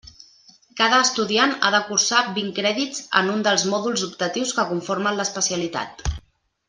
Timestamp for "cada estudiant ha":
0.79-1.69